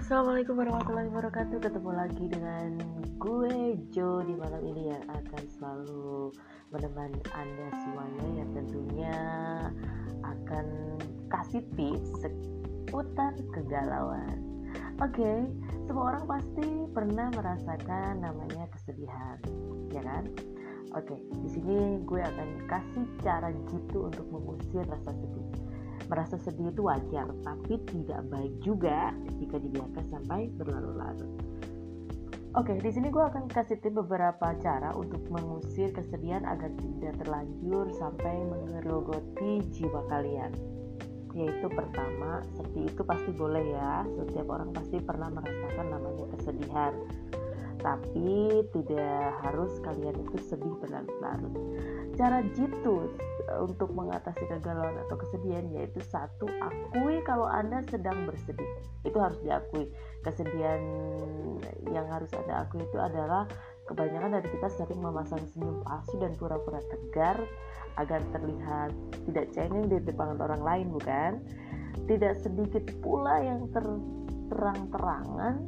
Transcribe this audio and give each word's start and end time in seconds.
assalamualaikum 0.00 0.56
warahmatullahi 0.56 1.12
wabarakatuh. 1.12 1.60
Ketemu 1.60 1.90
lagi 1.92 2.24
dengan 2.32 2.80
gue 3.20 3.76
Jo 3.92 4.24
di 4.24 4.32
malam 4.32 4.64
ini 4.64 4.96
yang 4.96 5.04
akan 5.12 5.44
selalu 5.52 6.32
menemani 6.72 7.20
anda 7.36 7.68
semuanya 7.84 8.26
yang 8.32 8.50
tentunya 8.56 9.18
akan 10.24 10.66
kasih 11.28 11.60
tips 11.76 12.16
seputar 12.16 13.36
kegalauan. 13.52 14.40
Oke, 15.04 15.20
okay, 15.20 15.38
semua 15.84 16.16
orang 16.16 16.24
pasti 16.24 16.68
pernah 16.96 17.28
merasakan 17.36 18.24
namanya 18.24 18.72
kesedihan, 18.72 19.36
ya 19.92 20.00
kan? 20.00 20.24
Oke, 20.96 21.12
okay, 21.12 21.20
di 21.44 21.48
sini 21.60 22.00
gue 22.08 22.24
akan 22.24 22.48
kasih 22.72 23.04
cara 23.20 23.52
gitu 23.68 24.08
untuk 24.08 24.24
mengusir 24.32 24.80
rasa 24.88 25.12
sedih 25.12 25.69
Merasa 26.10 26.34
sedih 26.42 26.74
itu 26.74 26.82
wajar, 26.82 27.30
tapi 27.46 27.78
tidak 27.86 28.26
baik 28.26 28.54
juga 28.58 29.14
jika 29.38 29.62
dibiarkan 29.62 30.04
sampai 30.10 30.50
berlarut-larut. 30.58 31.30
Oke, 32.58 32.74
di 32.82 32.90
sini 32.90 33.14
gue 33.14 33.22
akan 33.22 33.46
kasih 33.46 33.78
tip 33.78 33.94
beberapa 33.94 34.50
cara 34.58 34.90
untuk 34.98 35.22
mengusir 35.30 35.94
kesedihan 35.94 36.42
agar 36.42 36.74
tidak 36.82 37.14
terlanjur 37.22 37.94
sampai 37.94 38.42
mengerogoti 38.42 39.62
jiwa 39.70 40.02
kalian. 40.10 40.50
Yaitu 41.30 41.70
pertama, 41.70 42.42
seperti 42.58 42.90
itu 42.90 43.06
pasti 43.06 43.30
boleh 43.30 43.62
ya. 43.70 44.02
Setiap 44.18 44.50
orang 44.50 44.74
pasti 44.74 44.98
pernah 44.98 45.30
merasakan 45.30 45.94
namanya 45.94 46.26
kesedihan 46.34 46.90
tapi 47.80 48.60
tidak 48.76 49.40
harus 49.44 49.72
kalian 49.80 50.16
itu 50.20 50.36
sedih 50.44 50.76
berlarut-larut. 50.84 51.54
Cara 52.18 52.42
jitu 52.54 53.10
untuk 53.58 53.90
mengatasi 53.90 54.46
kegalauan 54.46 54.94
atau 55.08 55.16
kesedihan 55.18 55.66
yaitu 55.74 55.98
satu 56.06 56.46
akui 56.62 57.18
kalau 57.26 57.50
anda 57.50 57.82
sedang 57.90 58.28
bersedih. 58.28 58.66
Itu 59.02 59.18
harus 59.18 59.38
diakui. 59.42 59.90
Kesedihan 60.22 60.80
yang 61.90 62.06
harus 62.06 62.30
anda 62.36 62.62
akui 62.66 62.84
itu 62.84 62.98
adalah 63.00 63.50
kebanyakan 63.90 64.38
dari 64.38 64.48
kita 64.54 64.68
sering 64.70 65.02
memasang 65.02 65.42
senyum 65.50 65.82
palsu 65.82 66.14
dan 66.22 66.36
pura-pura 66.38 66.78
tegar 66.86 67.42
agar 67.98 68.22
terlihat 68.30 68.94
tidak 69.26 69.50
cengeng 69.50 69.90
di 69.90 69.98
depan 69.98 70.38
orang 70.38 70.62
lain 70.62 70.86
bukan? 70.94 71.42
Tidak 72.06 72.34
sedikit 72.38 72.86
pula 73.02 73.42
yang 73.42 73.66
ter 73.74 73.82
terang-terangan 74.50 75.62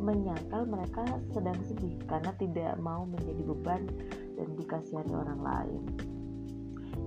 menyangkal 0.00 0.64
mereka 0.64 1.04
sedang 1.32 1.56
sedih 1.64 1.96
karena 2.08 2.32
tidak 2.36 2.72
mau 2.80 3.04
menjadi 3.04 3.42
beban 3.44 3.82
dan 4.34 4.48
dikasihani 4.58 5.12
orang 5.14 5.40
lain. 5.40 5.82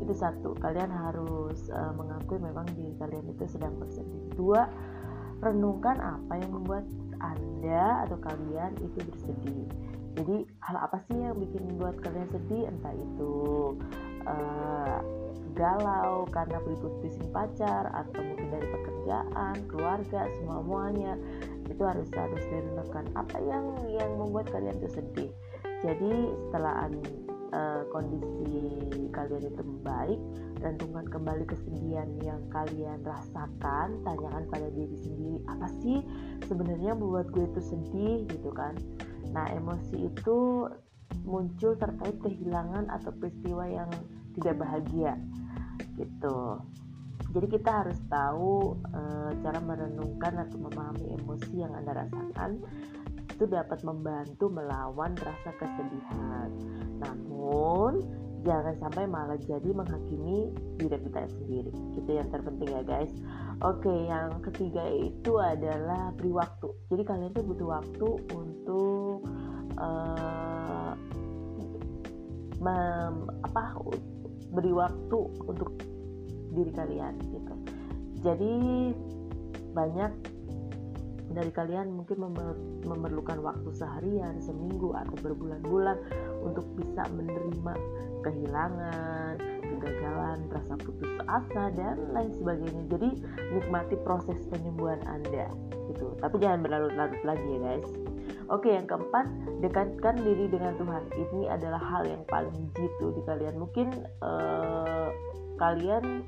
Itu 0.04 0.14
satu. 0.14 0.54
Kalian 0.60 0.92
harus 0.92 1.68
uh, 1.74 1.94
mengakui 1.96 2.38
memang 2.40 2.68
diri 2.76 2.94
kalian 3.00 3.26
itu 3.34 3.44
sedang 3.50 3.76
bersedih. 3.80 4.24
Dua 4.36 4.68
renungkan 5.42 6.02
apa 6.02 6.34
yang 6.38 6.52
membuat 6.54 6.86
anda 7.22 8.06
atau 8.06 8.18
kalian 8.22 8.74
itu 8.82 8.98
bersedih. 9.06 9.66
Jadi 10.18 10.50
hal 10.66 10.78
apa 10.82 10.98
sih 11.06 11.14
yang 11.14 11.38
bikin 11.38 11.62
membuat 11.74 12.02
kalian 12.02 12.30
sedih? 12.34 12.66
Entah 12.70 12.94
itu 12.94 13.34
uh, 14.26 15.00
galau 15.58 16.26
karena 16.30 16.62
berikut-bising 16.62 17.34
pacar 17.34 17.90
atau 17.90 18.22
mungkin 18.22 18.50
dari 18.54 18.68
pekerjaan 18.70 19.56
keluarga 19.70 20.30
semua 20.38 20.62
muanya 20.62 21.18
itu 21.70 21.82
harus 21.82 22.10
harus 22.14 22.44
direnungkan. 22.50 23.06
Apa 23.18 23.38
yang 23.42 23.66
yang 23.90 24.10
membuat 24.18 24.50
kalian 24.54 24.78
itu 24.78 24.90
sedih 25.02 25.30
jadi 25.86 26.12
setelah 26.48 26.90
uh, 27.54 27.84
kondisi 27.94 28.58
kalian 29.14 29.44
itu 29.46 29.62
membaik 29.62 30.20
renungkan 30.58 31.06
kembali 31.10 31.46
kesedihan 31.46 32.10
yang 32.26 32.42
kalian 32.50 32.98
rasakan 33.06 34.02
tanyakan 34.02 34.46
pada 34.50 34.68
diri 34.74 34.98
sendiri 35.06 35.38
apa 35.46 35.68
sih 35.86 36.02
sebenarnya 36.50 36.98
membuat 36.98 37.30
gue 37.30 37.46
itu 37.46 37.62
sedih? 37.62 38.26
Gitu 38.26 38.50
kan. 38.58 38.74
Nah 39.32 39.46
emosi 39.54 40.10
itu 40.10 40.66
muncul 41.24 41.78
terkait 41.78 42.18
kehilangan 42.20 42.90
atau 42.90 43.12
peristiwa 43.16 43.64
yang 43.70 43.90
tidak 44.38 44.60
bahagia 44.60 45.14
gitu. 45.98 46.62
Jadi 47.28 47.48
kita 47.60 47.84
harus 47.84 48.00
tahu 48.08 48.80
e, 48.88 49.02
cara 49.44 49.60
merenungkan 49.60 50.48
atau 50.48 50.58
memahami 50.58 51.06
emosi 51.22 51.54
yang 51.60 51.76
anda 51.76 52.06
rasakan 52.06 52.64
itu 53.38 53.46
dapat 53.46 53.86
membantu 53.86 54.50
melawan 54.50 55.14
rasa 55.22 55.54
kesedihan. 55.62 56.50
Namun 56.98 58.02
jangan 58.42 58.74
sampai 58.82 59.06
malah 59.06 59.38
jadi 59.38 59.70
menghakimi 59.78 60.50
diri 60.82 60.98
kita 60.98 61.30
sendiri. 61.30 61.70
Itu 61.94 62.10
yang 62.10 62.34
terpenting 62.34 62.74
ya 62.74 62.82
guys. 62.82 63.14
Oke 63.62 63.94
yang 64.10 64.42
ketiga 64.42 64.90
itu 64.90 65.38
adalah 65.38 66.10
beri 66.18 66.34
waktu. 66.34 66.66
Jadi 66.90 67.04
kalian 67.06 67.32
tuh 67.38 67.46
butuh 67.46 67.68
waktu 67.78 68.08
untuk 68.34 69.18
uh, 69.78 70.98
mem, 72.58 73.16
apa 73.46 73.78
beri 74.50 74.74
waktu 74.74 75.18
untuk 75.46 75.78
diri 76.58 76.74
kalian 76.74 77.14
gitu. 77.22 77.54
Jadi 78.26 78.54
banyak 79.78 80.37
dari 81.38 81.54
kalian 81.54 81.94
mungkin 81.94 82.34
memerlukan 82.82 83.38
waktu 83.46 83.70
seharian, 83.78 84.42
seminggu 84.42 84.98
atau 84.98 85.14
berbulan-bulan 85.22 85.98
untuk 86.42 86.66
bisa 86.74 87.06
menerima 87.14 87.74
kehilangan, 88.26 89.38
kegagalan, 89.78 90.40
rasa 90.50 90.74
putus 90.82 91.14
asa 91.30 91.70
dan 91.78 92.02
lain 92.10 92.34
sebagainya. 92.42 92.84
Jadi 92.90 93.10
nikmati 93.54 93.96
proses 94.02 94.42
penyembuhan 94.50 94.98
Anda 95.06 95.54
gitu. 95.94 96.18
Tapi 96.18 96.36
jangan 96.42 96.66
berlarut-larut 96.66 97.22
lagi 97.22 97.46
ya 97.46 97.60
guys. 97.62 97.90
Oke, 98.48 98.72
yang 98.72 98.88
keempat, 98.88 99.28
dekatkan 99.60 100.16
diri 100.24 100.48
dengan 100.48 100.74
Tuhan. 100.80 101.04
Ini 101.14 101.52
adalah 101.52 101.84
hal 101.84 102.08
yang 102.08 102.24
paling 102.32 102.72
jitu 102.80 103.12
di 103.14 103.22
kalian. 103.28 103.60
Mungkin 103.60 103.92
uh, 104.24 105.12
kalian 105.60 106.24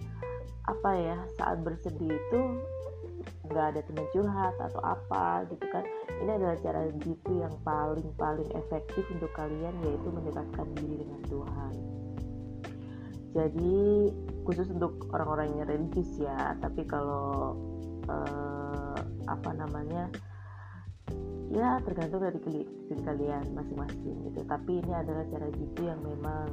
apa 0.69 0.91
ya 0.93 1.17
saat 1.39 1.65
bersedih 1.65 2.13
itu 2.13 2.41
nggak 3.49 3.65
ada 3.75 3.81
teman 3.85 4.05
curhat 4.13 4.55
atau 4.59 4.81
apa 4.83 5.47
gitu 5.49 5.65
kan. 5.71 5.83
Ini 6.19 6.31
adalah 6.35 6.57
cara 6.61 6.81
jitu 6.99 7.31
yang 7.39 7.55
paling 7.65 8.09
paling 8.19 8.49
efektif 8.53 9.03
untuk 9.13 9.31
kalian 9.33 9.73
yaitu 9.85 10.07
mendekatkan 10.11 10.67
diri 10.77 11.05
dengan 11.05 11.21
Tuhan. 11.27 11.73
Jadi 13.29 13.77
khusus 14.43 14.67
untuk 14.73 15.05
orang-orang 15.13 15.53
yang 15.53 15.69
religius 15.69 16.09
ya 16.17 16.57
tapi 16.57 16.81
kalau 16.89 17.53
uh, 18.09 18.97
apa 19.29 19.49
namanya 19.53 20.09
ya 21.49 21.77
tergantung 21.85 22.21
dari 22.21 22.37
diri 22.41 22.65
kalian 23.05 23.53
masing-masing 23.53 24.29
gitu. 24.29 24.41
Tapi 24.45 24.81
ini 24.81 24.91
adalah 24.93 25.25
cara 25.29 25.47
jitu 25.53 25.81
yang 25.85 26.01
memang 26.01 26.49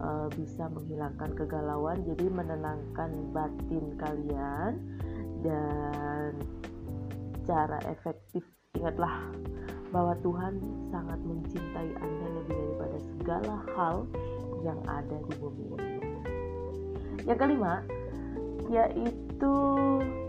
uh, 0.00 0.28
bisa 0.32 0.68
menghilangkan 0.72 1.32
kegalauan 1.36 2.04
jadi 2.04 2.26
menenangkan 2.28 3.10
batin 3.32 3.84
kalian 3.96 4.72
dan 5.46 6.34
cara 7.46 7.78
efektif 7.86 8.42
ingatlah 8.74 9.30
bahwa 9.94 10.18
Tuhan 10.20 10.58
sangat 10.90 11.22
mencintai 11.22 11.90
Anda 12.02 12.26
lebih 12.42 12.56
daripada 12.58 12.98
segala 13.14 13.54
hal 13.78 13.96
yang 14.66 14.78
ada 14.90 15.16
di 15.30 15.34
bumi 15.38 15.64
ini. 15.78 15.90
Yang 17.22 17.38
kelima, 17.38 17.86
yaitu 18.66 19.54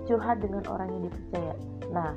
curhat 0.06 0.38
dengan 0.40 0.64
orang 0.70 0.94
yang 0.94 1.04
dipercaya. 1.10 1.54
Nah, 1.90 2.14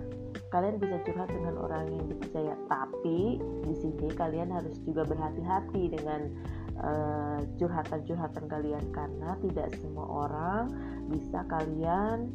kalian 0.52 0.76
bisa 0.76 0.96
curhat 1.08 1.28
dengan 1.32 1.56
orang 1.56 1.88
yang 1.88 2.04
dipercaya, 2.12 2.54
tapi 2.68 3.40
di 3.40 3.74
sini 3.80 4.08
kalian 4.12 4.52
harus 4.52 4.76
juga 4.84 5.08
berhati-hati 5.08 5.96
dengan 5.96 6.28
uh, 6.84 7.40
curhatan-curhatan 7.56 8.44
kalian 8.46 8.84
karena 8.92 9.36
tidak 9.48 9.72
semua 9.80 10.06
orang 10.28 10.62
bisa 11.08 11.42
kalian 11.48 12.30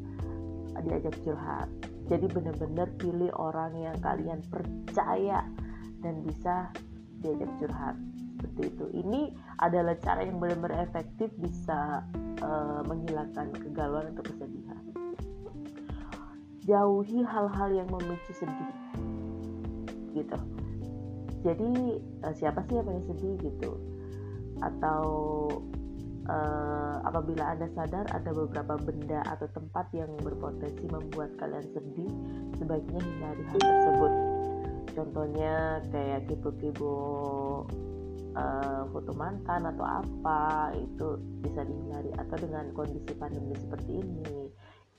diajak 0.83 1.15
curhat. 1.23 1.69
Jadi 2.11 2.25
benar-benar 2.29 2.91
pilih 3.01 3.31
orang 3.37 3.73
yang 3.77 3.97
kalian 4.03 4.43
percaya 4.51 5.45
dan 6.03 6.21
bisa 6.21 6.69
diajak 7.23 7.49
curhat 7.57 7.95
seperti 8.35 8.61
itu. 8.69 8.85
Ini 9.05 9.21
adalah 9.63 9.95
cara 10.03 10.21
yang 10.21 10.37
benar-benar 10.37 10.85
efektif 10.85 11.31
bisa 11.39 12.03
uh, 12.43 12.81
menghilangkan 12.85 13.55
kegalauan 13.55 14.11
atau 14.13 14.23
kesedihan. 14.27 14.83
Jauhi 16.65 17.21
hal-hal 17.21 17.69
yang 17.77 17.89
memicu 17.93 18.33
sedih, 18.33 18.73
gitu. 20.17 20.37
Jadi 21.45 22.01
uh, 22.25 22.33
siapa 22.33 22.65
sih 22.65 22.81
yang 22.81 22.89
pengen 22.89 23.05
sedih 23.13 23.33
gitu? 23.37 23.77
atau 24.63 25.03
uh, 26.29 26.95
apabila 27.05 27.55
Anda 27.55 27.67
sadar 27.73 28.05
ada 28.11 28.31
beberapa 28.33 28.77
benda 28.81 29.21
atau 29.29 29.47
tempat 29.53 29.89
yang 29.93 30.11
berpotensi 30.21 30.85
membuat 30.89 31.33
kalian 31.37 31.65
sedih, 31.73 32.11
sebaiknya 32.57 32.99
hindari 33.01 33.43
hal 33.49 33.61
tersebut. 33.61 34.13
Contohnya 34.95 35.83
kayak 35.91 36.23
kipu-kipu 36.31 36.93
uh, 38.35 38.81
foto 38.91 39.11
mantan 39.15 39.67
atau 39.67 39.85
apa 39.85 40.71
itu 40.75 41.19
bisa 41.43 41.63
dihindari 41.63 42.11
atau 42.15 42.35
dengan 42.39 42.65
kondisi 42.75 43.11
pandemi 43.15 43.55
seperti 43.59 43.91
ini 43.99 44.35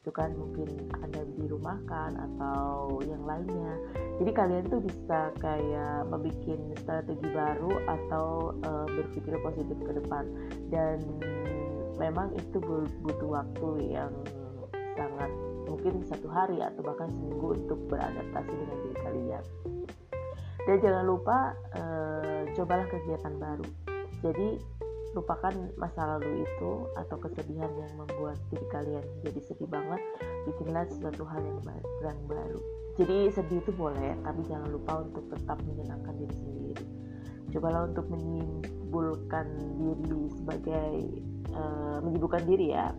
itu 0.06 0.14
kan 0.14 0.30
mungkin 0.38 0.70
rumah 1.50 1.82
kan 1.90 2.14
atau 2.14 3.02
yang 3.02 3.26
lainnya. 3.26 3.74
Jadi 4.22 4.30
kalian 4.30 4.70
tuh 4.70 4.78
bisa 4.78 5.34
kayak 5.42 6.06
membuat 6.06 6.62
strategi 6.78 7.26
baru 7.34 7.74
atau 7.90 8.54
uh, 8.62 8.86
berpikir 8.86 9.34
positif 9.42 9.74
ke 9.82 9.92
depan. 9.98 10.30
Dan 10.70 11.02
memang 11.98 12.30
itu 12.38 12.62
butuh 13.02 13.34
waktu 13.34 13.98
yang 13.98 14.14
sangat 14.94 15.30
mungkin 15.66 16.06
satu 16.06 16.30
hari 16.30 16.62
atau 16.62 16.86
bahkan 16.86 17.10
seminggu 17.10 17.58
untuk 17.58 17.78
beradaptasi 17.90 18.52
dengan 18.54 18.78
diri 18.86 18.96
kalian. 19.02 19.44
Dan 20.70 20.76
jangan 20.86 21.02
lupa 21.02 21.38
uh, 21.74 22.46
cobalah 22.54 22.86
kegiatan 22.94 23.34
baru. 23.42 23.66
Jadi 24.22 24.54
lupakan 25.16 25.54
masa 25.80 26.04
lalu 26.04 26.44
itu 26.44 26.72
atau 27.00 27.16
kesedihan 27.16 27.72
yang 27.72 27.92
membuat 27.96 28.36
diri 28.52 28.66
kalian 28.68 29.04
jadi 29.24 29.40
sedih 29.40 29.68
banget 29.72 29.98
bikinlah 30.44 30.84
sesuatu 30.92 31.24
hal 31.24 31.40
yang 31.40 31.60
baru, 31.64 31.88
yang 32.04 32.20
baru. 32.28 32.60
Jadi 33.00 33.16
sedih 33.32 33.58
itu 33.64 33.72
boleh 33.72 34.12
tapi 34.20 34.40
jangan 34.44 34.68
lupa 34.68 35.00
untuk 35.00 35.24
tetap 35.32 35.56
menyenangkan 35.64 36.14
diri 36.20 36.36
sendiri. 36.36 36.84
Cobalah 37.56 37.88
untuk 37.88 38.06
menyimpulkan 38.12 39.46
diri 39.80 40.20
sebagai 40.36 40.92
uh, 41.56 41.98
menyibukkan 42.04 42.44
diri 42.44 42.76
ya. 42.76 42.92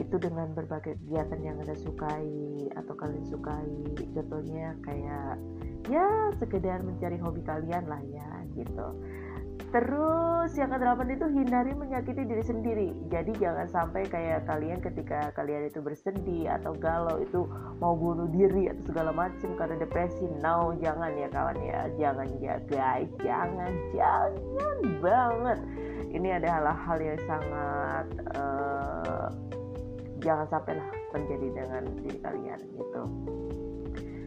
Itu 0.00 0.16
dengan 0.16 0.56
berbagai 0.56 0.96
kegiatan 1.04 1.40
yang 1.44 1.60
anda 1.60 1.76
sukai 1.76 2.32
atau 2.72 2.94
kalian 2.96 3.28
sukai. 3.28 3.68
Contohnya 4.16 4.72
kayak 4.80 5.36
ya 5.90 6.32
sekedar 6.38 6.80
mencari 6.80 7.18
hobi 7.18 7.42
kalian 7.42 7.84
lah 7.90 8.00
ya 8.08 8.28
gitu 8.54 8.86
Terus 9.72 10.52
yang 10.60 10.68
kedelapan 10.68 11.16
itu 11.16 11.26
hindari 11.32 11.72
menyakiti 11.72 12.28
diri 12.28 12.44
sendiri. 12.44 12.88
Jadi 13.08 13.32
jangan 13.40 13.64
sampai 13.72 14.04
kayak 14.04 14.44
kalian 14.44 14.84
ketika 14.84 15.32
kalian 15.32 15.72
itu 15.72 15.80
bersedih 15.80 16.52
atau 16.60 16.76
galau 16.76 17.16
itu 17.24 17.48
mau 17.80 17.96
bunuh 17.96 18.28
diri 18.28 18.68
atau 18.68 18.84
segala 18.92 19.16
macam 19.16 19.56
karena 19.56 19.80
depresi. 19.80 20.28
No, 20.44 20.76
jangan 20.76 21.16
ya 21.16 21.28
kawan 21.32 21.56
ya. 21.64 21.80
Jangan 21.96 22.28
ya 22.44 22.60
guys, 22.68 23.08
jangan 23.24 23.72
jangan 23.96 24.80
banget. 25.00 25.58
Ini 26.12 26.28
ada 26.36 26.48
hal-hal 26.60 26.98
yang 27.00 27.20
sangat 27.24 28.06
uh, 28.36 29.28
jangan 30.20 30.46
sampai 30.52 30.76
lah 30.76 30.88
terjadi 31.16 31.48
dengan 31.48 31.82
diri 31.96 32.18
kalian 32.20 32.60
gitu. 32.76 33.02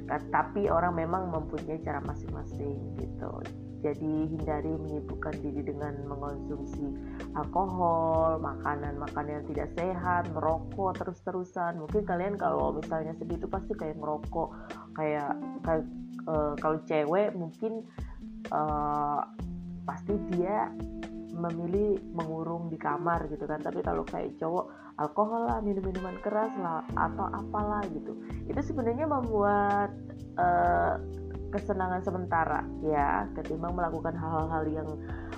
Tapi 0.07 0.69
orang 0.69 0.93
memang 0.93 1.33
mempunyai 1.33 1.81
cara 1.81 1.99
masing-masing 2.05 2.77
gitu 3.01 3.41
jadi 3.85 4.13
hindari 4.25 4.73
menyibukkan 4.81 5.45
diri 5.45 5.61
dengan 5.61 5.93
mengonsumsi 6.09 6.89
alkohol, 7.37 8.41
makanan-makanan 8.41 9.29
yang 9.29 9.45
tidak 9.53 9.69
sehat, 9.77 10.25
merokok 10.33 10.97
terus-terusan. 10.97 11.77
Mungkin 11.77 12.01
kalian 12.01 12.33
kalau 12.41 12.73
misalnya 12.73 13.13
sedih 13.21 13.37
itu 13.37 13.45
pasti 13.45 13.77
kayak 13.77 14.01
merokok, 14.01 14.57
kayak, 14.97 15.37
kayak 15.61 15.85
uh, 16.25 16.57
kalau 16.57 16.81
cewek 16.89 17.29
mungkin 17.37 17.85
uh, 18.49 19.21
pasti 19.85 20.17
dia 20.33 20.73
memilih 21.35 21.99
mengurung 22.15 22.71
di 22.71 22.79
kamar 22.79 23.27
gitu 23.27 23.43
kan. 23.45 23.59
Tapi 23.59 23.83
kalau 23.83 24.07
kayak 24.07 24.39
cowok 24.39 24.71
alkohol 24.97 25.45
lah 25.45 25.59
minum 25.59 25.83
minuman 25.83 26.15
keras 26.23 26.51
lah 26.57 26.81
atau 26.95 27.27
apalah 27.29 27.83
gitu. 27.91 28.15
Itu 28.47 28.61
sebenarnya 28.63 29.05
membuat 29.05 29.91
uh, 30.39 30.95
kesenangan 31.51 32.01
sementara 32.01 32.63
ya. 32.81 33.27
Ketimbang 33.35 33.75
melakukan 33.75 34.15
hal-hal 34.15 34.63
yang 34.71 34.89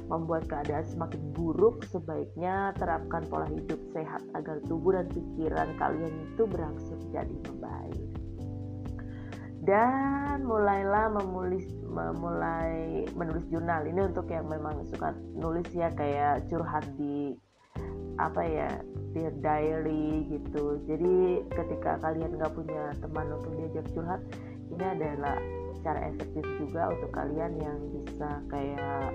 membuat 0.08 0.48
keadaan 0.48 0.88
semakin 0.88 1.20
buruk 1.36 1.84
sebaiknya 1.92 2.72
terapkan 2.80 3.28
pola 3.28 3.48
hidup 3.52 3.80
sehat 3.92 4.24
agar 4.34 4.64
tubuh 4.66 4.96
dan 4.96 5.12
pikiran 5.12 5.76
kalian 5.76 6.14
itu 6.32 6.48
berangsur 6.48 6.96
jadi 7.12 7.36
membaik 7.52 8.07
dan 9.68 10.48
mulailah 10.48 11.12
menulis 11.12 11.68
memulai 11.92 13.04
menulis 13.12 13.44
jurnal. 13.52 13.84
Ini 13.84 14.08
untuk 14.08 14.32
yang 14.32 14.48
memang 14.48 14.88
suka 14.88 15.12
nulis 15.36 15.68
ya 15.76 15.92
kayak 15.92 16.48
curhat 16.48 16.88
di 16.96 17.36
apa 18.18 18.42
ya 18.48 18.70
dear 19.12 19.36
diary 19.44 20.26
gitu. 20.32 20.80
Jadi 20.88 21.44
ketika 21.52 22.00
kalian 22.00 22.40
nggak 22.40 22.56
punya 22.56 22.96
teman 23.04 23.28
untuk 23.36 23.52
diajak 23.60 23.86
curhat 23.92 24.24
ini 24.72 24.86
adalah 24.88 25.38
cara 25.84 26.00
efektif 26.16 26.44
juga 26.64 26.90
untuk 26.96 27.12
kalian 27.12 27.60
yang 27.60 27.78
bisa 27.92 28.40
kayak 28.48 29.12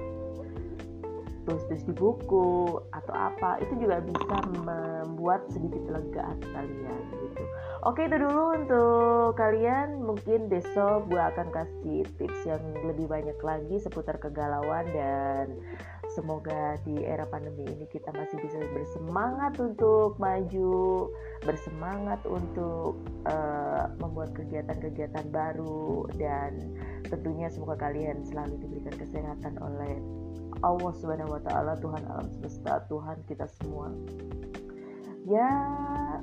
tulis-tulis 1.42 1.84
di 1.84 1.94
buku 1.94 2.78
atau 2.94 3.14
apa 3.14 3.58
itu 3.58 3.74
juga 3.82 3.98
bisa 3.98 4.36
membuat 4.62 5.42
sedikit 5.50 5.82
lega 5.90 6.22
hati 6.34 6.46
kalian 6.54 7.00
gitu. 7.10 7.42
Oke 7.82 8.06
itu 8.06 8.16
dulu 8.18 8.62
untuk 8.62 9.34
kalian. 9.34 10.06
Mungkin 10.06 10.46
besok 10.46 11.10
gue 11.10 11.18
akan 11.18 11.50
kasih 11.50 12.06
tips 12.18 12.46
yang 12.46 12.62
lebih 12.86 13.10
banyak 13.10 13.38
lagi 13.42 13.76
seputar 13.82 14.22
kegalauan 14.22 14.86
dan 14.94 15.58
Semoga 16.12 16.76
di 16.84 17.00
era 17.08 17.24
pandemi 17.24 17.64
ini 17.64 17.88
kita 17.88 18.12
masih 18.12 18.36
bisa 18.44 18.60
bersemangat 18.76 19.56
untuk 19.56 20.20
maju, 20.20 21.08
bersemangat 21.40 22.20
untuk 22.28 23.00
uh, 23.24 23.88
membuat 23.96 24.36
kegiatan-kegiatan 24.36 25.32
baru 25.32 26.04
dan 26.20 26.76
tentunya 27.08 27.48
semoga 27.48 27.88
kalian 27.88 28.20
selalu 28.28 28.60
diberikan 28.60 28.92
kesehatan 28.92 29.56
oleh 29.56 30.04
Allah 30.62 30.92
Subhanahu 30.94 31.34
wa 31.34 31.42
taala, 31.42 31.74
Tuhan 31.82 32.02
alam 32.06 32.26
semesta, 32.38 32.82
Tuhan 32.86 33.18
kita 33.26 33.46
semua. 33.60 33.90
Ya, 35.22 35.50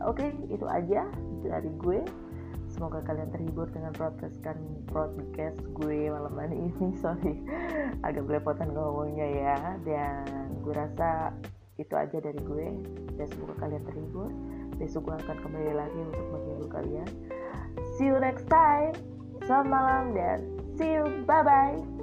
oke, 0.03 0.19
okay, 0.19 0.31
itu 0.51 0.67
aja 0.67 1.07
dari 1.43 1.71
gue. 1.79 2.03
Semoga 2.69 3.01
kalian 3.01 3.33
terhibur 3.33 3.65
dengan 3.73 3.91
podcast 3.95 4.37
kan 4.45 4.55
podcast 4.87 5.57
gue 5.75 6.07
malam 6.11 6.35
ini. 6.51 6.69
Sorry 7.03 7.41
agak 8.05 8.29
belepotan 8.29 8.71
ngomongnya 8.71 9.27
ya. 9.27 9.57
Dan 9.83 10.53
gue 10.61 10.73
rasa 10.73 11.33
itu 11.81 11.93
aja 11.97 12.17
dari 12.21 12.39
gue. 12.39 12.67
Dan 13.17 13.27
semoga 13.33 13.55
kalian 13.59 13.83
terhibur. 13.83 14.29
Besok 14.77 15.11
gue 15.11 15.15
akan 15.27 15.37
kembali 15.43 15.73
lagi 15.75 15.99
untuk 15.99 16.25
menghibur 16.31 16.69
kalian. 16.71 17.09
See 17.97 18.07
you 18.07 18.21
next 18.21 18.47
time. 18.47 18.95
Selamat 19.43 19.67
malam 19.67 20.03
dan 20.13 20.39
see 20.77 20.99
you. 20.99 21.25
Bye 21.25 21.43
bye 21.43 21.98